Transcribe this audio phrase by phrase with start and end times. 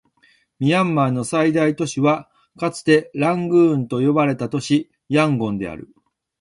[0.57, 5.89] ミャンマーの最大都市はかつてラングーンと呼ばれた都市、ヤンゴンである